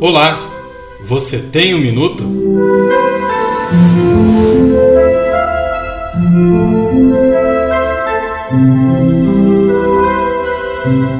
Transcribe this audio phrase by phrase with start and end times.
[0.00, 0.36] Olá,
[1.04, 2.24] você tem um minuto?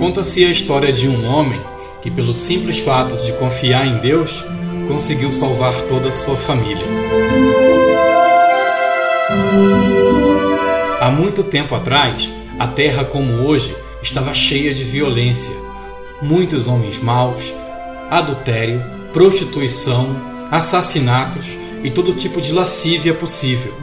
[0.00, 1.60] Conta-se a história de um homem
[2.02, 4.44] que, pelo simples fato de confiar em Deus,
[4.88, 6.86] conseguiu salvar toda a sua família.
[11.00, 15.69] Há muito tempo atrás, a terra como hoje estava cheia de violência.
[16.22, 17.54] Muitos homens maus,
[18.10, 18.82] adultério,
[19.12, 20.16] prostituição,
[20.50, 21.46] assassinatos
[21.82, 23.74] e todo tipo de lascívia possível.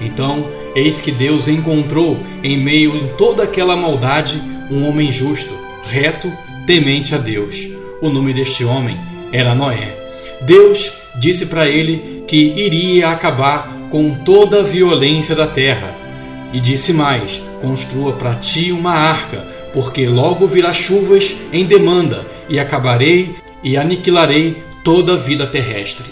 [0.00, 4.40] Então, eis que Deus encontrou em meio a toda aquela maldade
[4.70, 6.32] um homem justo, reto,
[6.66, 7.68] temente a Deus.
[8.00, 8.98] O nome deste homem
[9.32, 9.96] era Noé.
[10.42, 16.05] Deus disse para ele que iria acabar com toda a violência da terra.
[16.52, 22.58] E disse mais: Construa para ti uma arca, porque logo virá chuvas em demanda, e
[22.58, 26.06] acabarei e aniquilarei toda a vida terrestre.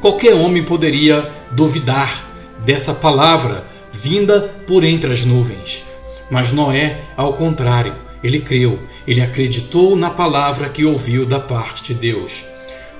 [0.00, 2.30] Qualquer homem poderia duvidar
[2.64, 5.84] dessa palavra vinda por entre as nuvens.
[6.30, 11.94] Mas Noé, ao contrário, ele creu, ele acreditou na palavra que ouviu da parte de
[11.94, 12.44] Deus.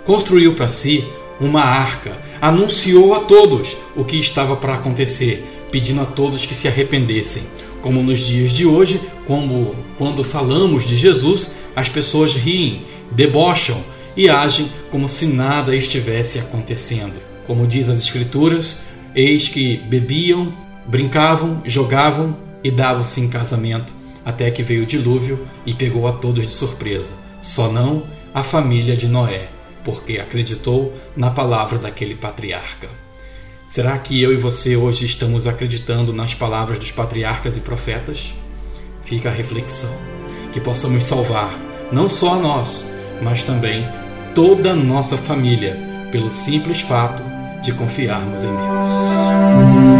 [0.05, 1.06] Construiu para si
[1.41, 6.69] uma arca, anunciou a todos o que estava para acontecer, pedindo a todos que se
[6.69, 7.42] arrependessem.
[7.83, 13.83] Como nos dias de hoje, como quando falamos de Jesus, as pessoas riem, debocham
[14.16, 17.20] e agem como se nada estivesse acontecendo.
[17.47, 18.83] Como diz as Escrituras,
[19.14, 20.52] eis que bebiam,
[20.86, 23.94] brincavam, jogavam e davam-se em casamento,
[24.25, 28.97] até que veio o dilúvio e pegou a todos de surpresa, só não a família
[28.97, 29.48] de Noé,
[29.84, 32.88] porque acreditou na palavra daquele patriarca.
[33.69, 38.33] Será que eu e você hoje estamos acreditando nas palavras dos patriarcas e profetas?
[39.02, 39.94] Fica a reflexão,
[40.55, 41.50] que possamos salvar
[41.92, 42.91] não só a nós,
[43.22, 43.86] mas também
[44.34, 45.78] toda a nossa família,
[46.10, 47.22] pelo simples fato
[47.62, 49.97] de confiarmos em Deus.